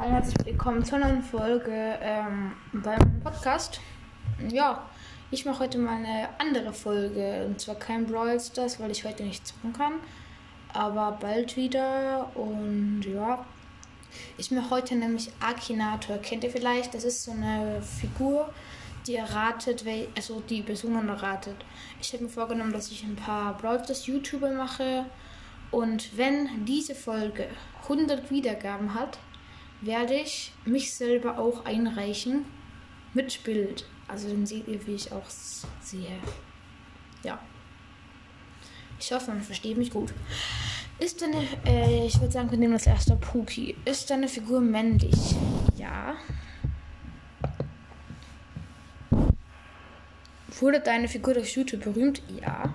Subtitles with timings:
[0.00, 3.82] Hallo, herzlich willkommen zu einer Folge ähm, beim Podcast.
[4.48, 4.88] Ja,
[5.30, 9.24] ich mache heute mal eine andere Folge und zwar kein Brawl Stars, weil ich heute
[9.24, 9.92] nicht zocken kann,
[10.72, 13.44] aber bald wieder und ja.
[14.38, 16.16] Ich mache heute nämlich Akinator.
[16.16, 16.94] Kennt ihr vielleicht?
[16.94, 18.54] Das ist so eine Figur,
[19.06, 19.84] die erratet,
[20.16, 21.56] also die Personen erratet.
[22.00, 25.04] Ich habe mir vorgenommen, dass ich ein paar Brawl Stars YouTuber mache
[25.70, 27.48] und wenn diese Folge
[27.82, 29.18] 100 Wiedergaben hat,
[29.80, 32.44] werde ich mich selber auch einreichen
[33.14, 33.86] mit Bild.
[34.08, 35.28] Also dann seht ihr, wie ich auch
[35.80, 36.18] sehe.
[37.22, 37.38] Ja.
[38.98, 40.12] Ich hoffe, man versteht mich gut.
[40.98, 43.76] Ist deine, äh, ich würde sagen, wir nehmen das erste Puki.
[43.84, 45.34] Ist deine Figur männlich?
[45.76, 46.16] Ja.
[50.58, 52.22] Wurde deine Figur durch YouTube berühmt?
[52.42, 52.74] Ja.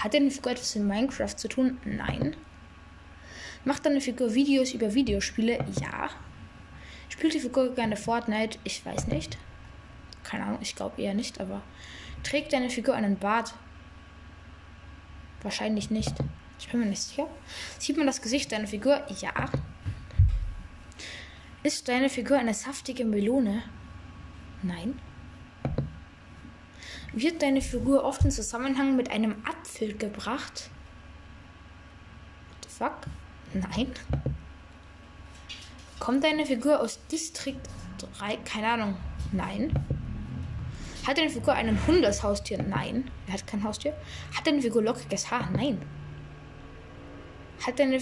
[0.00, 1.78] Hat deine Figur etwas mit Minecraft zu tun?
[1.84, 2.34] Nein.
[3.64, 5.64] Macht deine Figur Videos über Videospiele?
[5.80, 6.10] Ja.
[7.08, 8.58] Spielt die Figur gerne Fortnite?
[8.64, 9.36] Ich weiß nicht.
[10.22, 11.62] Keine Ahnung, ich glaube eher nicht, aber.
[12.22, 13.54] Trägt deine Figur einen Bart?
[15.42, 16.14] Wahrscheinlich nicht.
[16.58, 17.28] Ich bin mir nicht sicher.
[17.78, 19.02] Sieht man das Gesicht deiner Figur?
[19.20, 19.50] Ja.
[21.62, 23.62] Ist deine Figur eine saftige Melone?
[24.62, 24.98] Nein.
[27.12, 30.70] Wird deine Figur oft in Zusammenhang mit einem Apfel gebracht?
[32.48, 33.17] What the fuck?
[33.54, 33.92] Nein.
[35.98, 37.68] Kommt deine Figur aus Distrikt
[38.18, 38.36] 3?
[38.44, 38.96] Keine Ahnung.
[39.32, 39.72] Nein.
[41.06, 42.62] Hat deine Figur einen Hund als Haustier?
[42.62, 43.10] Nein.
[43.26, 43.94] Er hat kein Haustier.
[44.36, 45.48] Hat deine Figur lockiges Haar?
[45.50, 45.80] Nein.
[47.66, 47.98] Hat, deine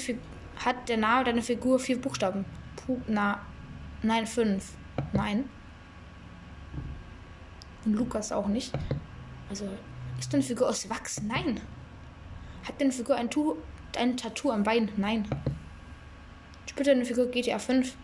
[0.64, 2.44] hat der Name deiner Figur vier Buchstaben?
[2.77, 3.41] Puh, na,
[4.02, 4.72] nein, fünf.
[5.12, 5.48] Nein.
[7.84, 8.72] Und Lukas auch nicht.
[9.48, 9.69] Also,
[10.19, 11.22] ist deine Figur aus Wachs?
[11.22, 11.61] Nein.
[12.67, 13.30] Hat deine Figur ein,
[13.97, 14.91] ein Tattoo am Bein?
[14.97, 15.27] Nein.
[16.66, 17.94] Spielt deine Figur GTA 5?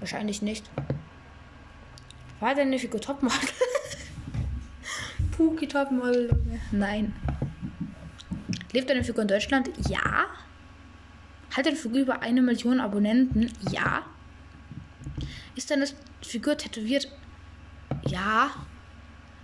[0.00, 0.70] Wahrscheinlich nicht.
[2.40, 3.38] War deine Figur Topmodel?
[5.36, 6.30] Puki Topmodel?
[6.72, 7.14] Nein.
[8.72, 9.70] Lebt deine Figur in Deutschland?
[9.88, 10.26] Ja.
[11.56, 13.50] Hat deine Figur über eine Million Abonnenten?
[13.70, 14.04] Ja.
[15.54, 15.86] Ist deine
[16.22, 17.10] Figur tätowiert?
[18.06, 18.50] Ja.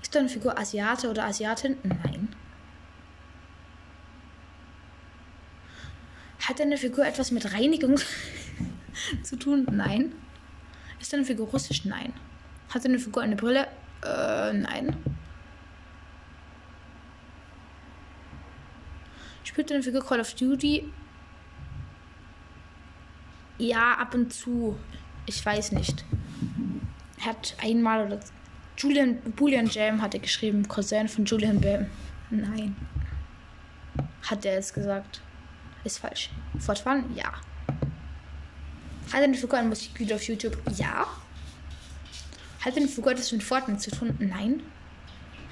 [0.03, 1.79] Ist deine Figur Asiate oder Asiatin?
[1.83, 2.32] Nein.
[6.53, 7.99] Hat deine Figur etwas mit Reinigung
[9.23, 9.67] zu tun?
[9.73, 10.13] Nein.
[11.01, 11.87] Ist deine Figur russisch?
[11.87, 12.13] Nein.
[12.69, 13.69] Hat deine Figur eine Brille?
[14.05, 14.95] Äh, nein.
[19.45, 20.93] Spielt deine Figur Call of Duty?
[23.57, 24.79] Ja, ab und zu.
[25.25, 26.05] Ich weiß nicht.
[27.25, 28.21] Hat einmal oder
[28.77, 31.87] Julian Bullion Jam hat er geschrieben, Cousin von Julian Bam.
[32.29, 32.77] Nein.
[34.29, 35.23] Hat er es gesagt.
[35.85, 36.31] Ist falsch.
[36.59, 37.05] Fortfahren?
[37.15, 37.33] Ja.
[39.13, 40.57] Hat eine Figur ein Musikvideo auf YouTube?
[40.77, 41.07] Ja.
[42.61, 44.17] Hat eine Figur etwas mit Fortnite zu tun?
[44.21, 44.63] Nein.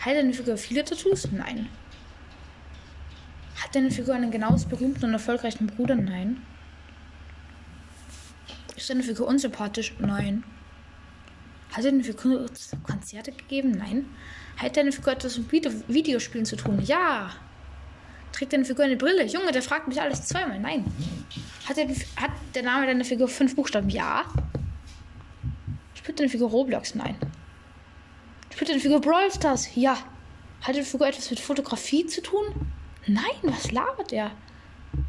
[0.01, 1.31] Hat eine Figur viele Tattoos?
[1.33, 1.69] Nein.
[3.63, 5.97] Hat eine Figur einen genauso berühmten und erfolgreichen Bruder?
[5.97, 6.41] Nein.
[8.77, 9.95] Ist eine Figur unsympathisch?
[9.99, 10.45] Nein.
[11.73, 12.47] Hat eine Figur
[12.85, 13.73] Konzerte gegeben?
[13.73, 14.07] Nein.
[14.57, 16.81] Hat eine Figur etwas mit Videospielen zu tun?
[16.83, 17.31] Ja.
[18.41, 19.27] Trägt deine Figur eine Brille?
[19.27, 20.59] Junge, der fragt mich alles zweimal.
[20.59, 20.87] Nein.
[21.69, 21.87] Hat der,
[22.17, 23.91] hat der Name deiner Figur fünf Buchstaben?
[23.91, 24.25] Ja.
[25.93, 26.95] Spielt deine Figur Roblox?
[26.95, 27.17] Nein.
[28.51, 29.69] Spielt deine Figur Brawl Stars?
[29.77, 29.99] Ja.
[30.63, 32.47] Hat deine Figur etwas mit Fotografie zu tun?
[33.07, 34.31] Nein, was labert er?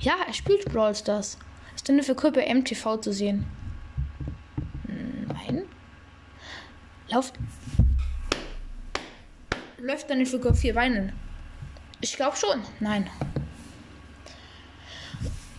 [0.01, 1.37] Ja, er spielt Brawl Stars.
[1.73, 3.45] Ist deine Figur bei MTV zu sehen?
[5.29, 5.63] Nein.
[7.07, 7.35] Lauft.
[9.77, 11.13] Läuft deine Figur vier Beinen?
[12.01, 12.61] Ich glaube schon.
[12.79, 13.09] Nein.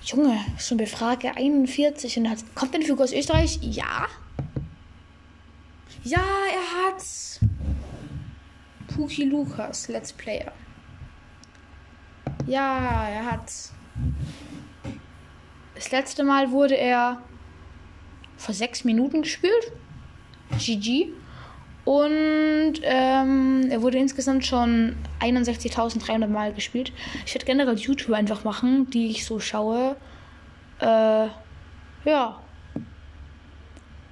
[0.02, 2.38] Junge, schon bei Frage 41 und hat.
[2.56, 3.58] Kommt deine Figur aus Österreich?
[3.62, 4.08] Ja.
[6.02, 7.38] Ja, er hat's.
[8.88, 10.52] Puki Lukas, Let's Player.
[12.46, 13.72] Ja, er hat's.
[15.76, 17.22] Das letzte Mal wurde er
[18.36, 19.72] vor sechs Minuten gespielt.
[20.58, 21.12] GG.
[21.84, 26.92] Und ähm, er wurde insgesamt schon 61.300 Mal gespielt.
[27.26, 29.96] Ich werde generell YouTube einfach machen, die ich so schaue.
[30.80, 31.26] Äh,
[32.04, 32.40] ja.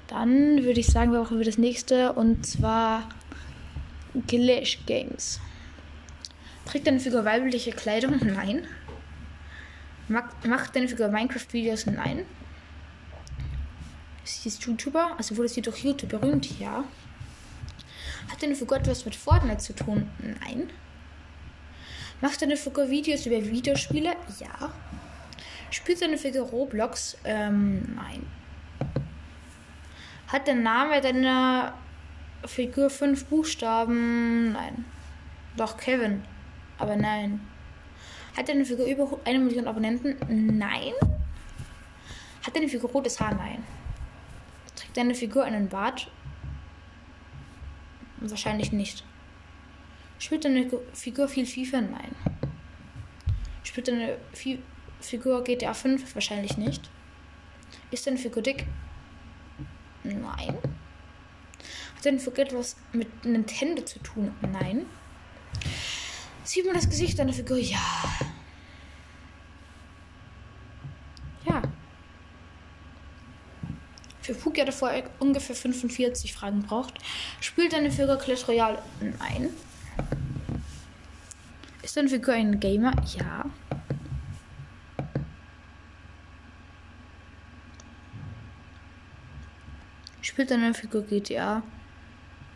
[0.08, 3.08] Dann würde ich sagen, wir machen wir das nächste und zwar
[4.26, 5.40] Glitch Games.
[6.64, 8.18] Trägt deine Figur weibliche Kleidung?
[8.24, 8.66] Nein.
[10.08, 11.86] Macht deine Figur Minecraft-Videos?
[11.86, 12.26] Nein.
[14.24, 16.58] Sie ist YouTuber, also wurde sie durch YouTube berühmt?
[16.58, 16.84] Ja.
[18.28, 20.10] Hat deine Figur etwas mit Fortnite zu tun?
[20.18, 20.70] Nein.
[22.20, 24.14] Macht deine Figur Videos über Videospiele?
[24.38, 24.72] Ja.
[25.70, 27.16] Spielt deine Figur Roblox?
[27.24, 28.26] Ähm, nein.
[30.28, 31.74] Hat der Name deiner
[32.44, 34.52] Figur fünf Buchstaben?
[34.52, 34.84] Nein.
[35.56, 36.22] Doch, Kevin.
[36.78, 37.40] Aber nein.
[38.36, 40.16] Hat deine Figur über eine Million Abonnenten?
[40.58, 40.92] Nein.
[42.44, 43.34] Hat deine Figur rotes Haar?
[43.34, 43.64] Nein.
[44.76, 46.08] Trägt deine Figur einen Bart?
[48.20, 49.04] Wahrscheinlich nicht.
[50.18, 51.80] Spielt deine Figur viel FIFA?
[51.80, 52.14] Nein.
[53.62, 54.62] Spielt deine Fi
[55.00, 56.14] Figur GTA 5?
[56.14, 56.90] Wahrscheinlich nicht.
[57.90, 58.66] Ist deine Figur dick?
[60.04, 60.22] Nein.
[61.96, 64.34] Hat deine Figur etwas mit Nintendo zu tun?
[64.42, 64.84] Nein.
[66.44, 67.56] Sieht man das Gesicht deiner Figur?
[67.56, 67.78] Ja.
[71.46, 71.62] Ja.
[74.22, 76.94] Für Fugia davor ungefähr 45 Fragen braucht.
[77.40, 78.78] Spielt deine Figur Clash Royale?
[79.00, 79.50] Nein.
[81.82, 82.92] Ist deine Figur ein Gamer?
[83.16, 83.44] Ja.
[90.20, 91.62] Spielt deine Figur GTA?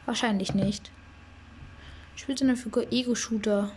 [0.07, 0.91] Wahrscheinlich nicht.
[2.15, 3.73] Spielt deine Figur Ego-Shooter?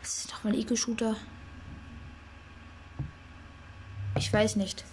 [0.00, 1.16] Was ist nochmal Ego-Shooter?
[4.16, 4.84] Ich weiß nicht.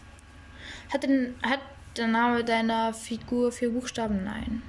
[0.94, 1.60] Hat, den, hat
[2.00, 4.24] der Name deiner Figur vier Buchstaben?
[4.24, 4.64] Nein.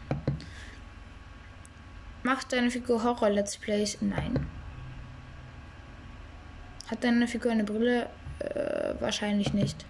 [2.22, 3.98] Macht deine Figur Horror-Let's Plays?
[4.00, 4.46] Nein.
[6.90, 8.10] Hat deine Figur eine Brille?
[8.40, 9.86] Äh, wahrscheinlich nicht.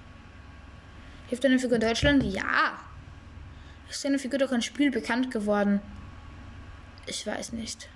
[1.29, 2.23] Hilft deine Figur Deutschland?
[2.23, 2.79] Ja.
[3.89, 5.81] Ist deine Figur durch ein Spiel bekannt geworden?
[7.07, 7.89] Ich weiß nicht.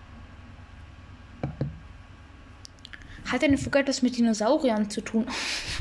[3.31, 5.27] Hat deine Figur etwas mit Dinosauriern zu tun?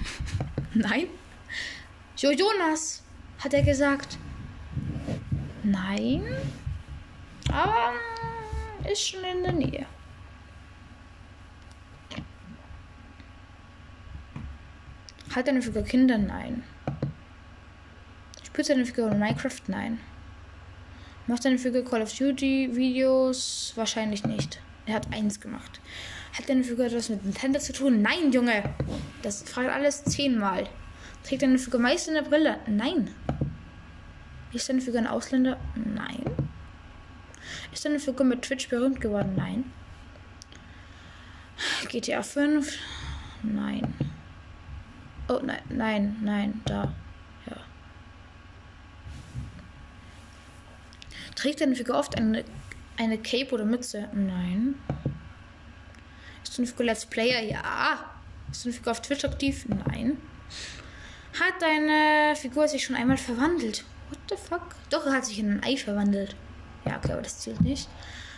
[0.73, 1.07] Nein.
[2.17, 3.02] Jo Jonas,
[3.43, 4.17] hat er gesagt.
[5.63, 6.23] Nein.
[7.51, 7.93] Aber
[8.89, 9.85] ist schon in der Nähe.
[15.35, 16.17] Hat deine Figur Kinder?
[16.17, 16.63] Nein.
[18.43, 19.61] Spielt deine Figur in Minecraft?
[19.67, 19.99] Nein.
[21.25, 23.73] Macht deine Figur Call of Duty Videos?
[23.75, 24.61] Wahrscheinlich nicht.
[24.85, 25.81] Er hat eins gemacht.
[26.37, 28.01] Hat deine Figur etwas mit Nintendo zu tun?
[28.01, 28.63] Nein, Junge.
[29.21, 30.67] Das fragt alles zehnmal.
[31.23, 32.59] Trägt deine Figur meist eine Brille?
[32.67, 33.09] Nein.
[34.51, 35.57] Ist deine Figur ein Ausländer?
[35.75, 36.23] Nein.
[37.71, 39.33] Ist deine Figur mit Twitch berühmt geworden?
[39.35, 39.71] Nein.
[41.89, 42.77] GTA 5?
[43.41, 43.93] Nein.
[45.29, 46.93] Oh, nein, nein, nein, da.
[47.49, 47.57] Ja.
[51.35, 52.43] Trägt deine Figur oft eine,
[52.97, 54.09] eine Cape oder Mütze?
[54.13, 54.75] Nein.
[56.43, 57.41] Ist deine Figur Let's Player?
[57.41, 58.11] Ja.
[58.51, 59.65] Ist deine Figur auf Twitch aktiv?
[59.67, 60.17] Nein.
[61.39, 63.85] Hat deine Figur sich schon einmal verwandelt?
[64.09, 64.75] What the fuck?
[64.89, 66.35] Doch, er hat sich in ein Ei verwandelt.
[66.85, 67.89] Ja, okay, aber das zählt nicht.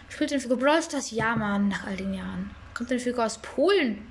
[0.08, 1.12] Spielt deine Figur Brawl Stars?
[1.12, 2.52] Ja, Mann, nach all den Jahren.
[2.74, 4.08] Kommt deine Figur aus Polen?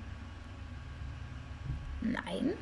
[2.02, 2.52] Nein.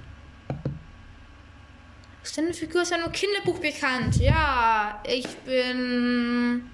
[2.23, 4.17] Ist deine Figur aus einem Kinderbuch bekannt?
[4.17, 6.71] Ja, ich bin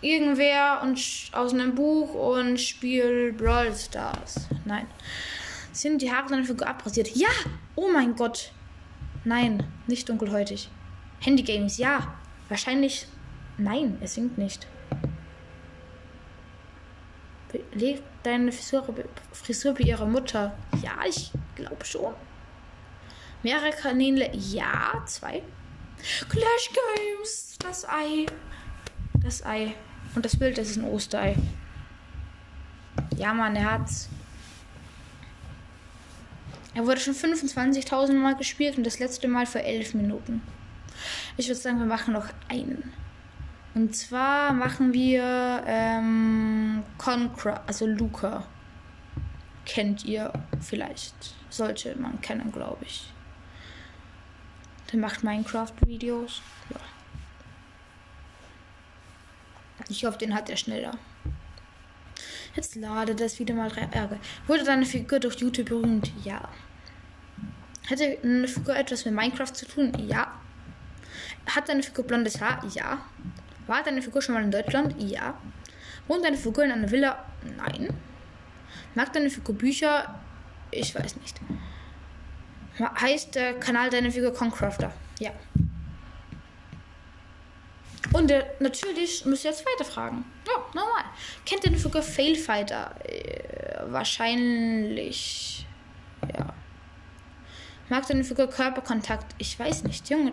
[0.00, 1.00] irgendwer und
[1.32, 4.46] aus einem Buch und spiele Brawl Stars.
[4.64, 4.86] Nein.
[5.76, 7.14] Sind die Haare deiner Figur abrasiert?
[7.14, 7.28] Ja!
[7.74, 8.50] Oh mein Gott.
[9.24, 10.70] Nein, nicht dunkelhäutig.
[11.20, 12.14] Handygames, ja.
[12.48, 13.06] Wahrscheinlich.
[13.58, 14.66] Nein, es singt nicht.
[17.72, 18.86] Lebt deine Frisur,
[19.32, 20.56] Frisur bei ihrer Mutter?
[20.82, 22.14] Ja, ich glaube schon.
[23.42, 24.30] Mehrere Kanäle?
[24.34, 25.42] Ja, zwei.
[26.30, 28.24] Clash Games, das Ei.
[29.22, 29.74] Das Ei.
[30.14, 31.36] Und das Bild, das ist ein Osterei.
[33.18, 34.08] Ja, Mann, er hat's.
[36.76, 40.42] Er wurde schon 25.000 Mal gespielt und das letzte Mal für 11 Minuten.
[41.38, 42.92] Ich würde sagen, wir machen noch einen.
[43.74, 48.46] Und zwar machen wir ähm, Concra, also Luca.
[49.64, 50.30] Kennt ihr
[50.60, 51.14] vielleicht.
[51.48, 53.10] Sollte man kennen, glaube ich.
[54.92, 56.42] Der macht Minecraft-Videos.
[56.68, 56.76] Ja.
[59.88, 60.98] Ich hoffe, den hat er schneller.
[62.56, 64.18] Jetzt lade das wieder mal drei Ärger.
[64.46, 66.10] Wurde deine Figur durch YouTube berühmt?
[66.24, 66.48] Ja.
[67.90, 69.92] Hatte eine Figur etwas mit Minecraft zu tun?
[70.08, 70.32] Ja.
[71.46, 72.64] Hat deine Figur blondes Haar?
[72.74, 72.98] Ja.
[73.66, 74.94] War deine Figur schon mal in Deutschland?
[74.98, 75.38] Ja.
[76.08, 77.24] Wohnt deine Figur in einer Villa?
[77.56, 77.90] Nein.
[78.94, 80.18] Mag deine Figur Bücher?
[80.70, 81.40] Ich weiß nicht.
[82.78, 84.92] Heißt der Kanal deine Figur Concrafter?
[85.18, 85.30] Ja.
[88.12, 90.24] Und äh, natürlich müsst ihr jetzt weiter fragen.
[90.46, 91.04] Ja, normal.
[91.44, 92.94] Kennt ihr den Figur Failfighter?
[93.04, 95.66] Äh, wahrscheinlich.
[96.34, 96.54] Ja.
[97.88, 99.34] Mag deine Figur Körperkontakt?
[99.38, 100.32] Ich weiß nicht, Junge.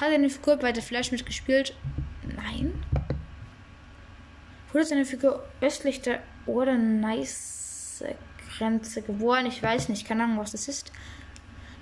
[0.00, 1.74] Hat deine Figur bei der Flash mitgespielt?
[2.22, 2.82] Nein.
[4.72, 8.04] Wurde seine Figur östlich der oder nice
[8.56, 9.46] Grenze geboren?
[9.46, 10.92] Ich weiß nicht, keine Ahnung, was das ist.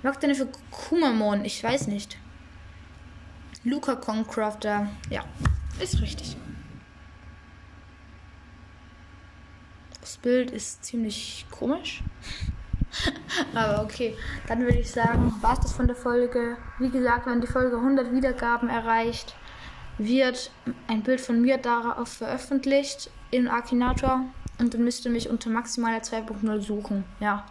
[0.03, 1.45] Mag deine Figur Kumamon?
[1.45, 2.17] Ich weiß nicht.
[3.63, 4.89] Luca Concrafter.
[5.09, 5.25] Ja,
[5.79, 6.37] ist richtig.
[10.07, 12.01] Das Bild ist ziemlich komisch.
[13.53, 14.15] Aber okay,
[14.47, 16.55] dann würde ich sagen, war es das von der Folge.
[16.79, 19.35] Wie gesagt, wenn die Folge 100 Wiedergaben erreicht,
[19.97, 20.49] wird
[20.87, 24.21] ein Bild von mir darauf veröffentlicht in Akinator
[24.59, 27.03] und dann müsst ihr mich unter maximaler 2.0 suchen.
[27.19, 27.45] Ja.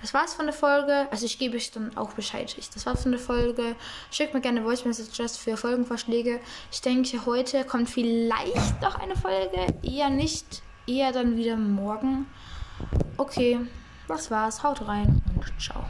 [0.00, 1.08] Das war's von der Folge.
[1.10, 2.56] Also ich gebe euch dann auch Bescheid.
[2.72, 3.76] Das war's von der Folge.
[4.10, 6.40] Schickt mir gerne Voice Messages für Folgenvorschläge.
[6.70, 9.66] Ich denke, heute kommt vielleicht noch eine Folge.
[9.82, 10.62] Eher nicht.
[10.86, 12.26] Eher dann wieder morgen.
[13.16, 13.60] Okay,
[14.08, 14.62] das war's.
[14.62, 15.84] Haut rein und ciao.